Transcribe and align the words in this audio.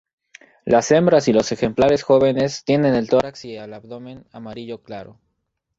Las 0.65 0.89
hembras 0.89 1.27
y 1.27 1.31
los 1.31 1.51
ejemplares 1.51 2.01
jóvenes 2.01 2.63
tienen 2.65 2.95
el 2.95 3.07
tórax 3.07 3.45
y 3.45 3.53
el 3.55 3.71
abdomen 3.71 4.25
amarillo 4.31 4.81
claro. 4.81 5.19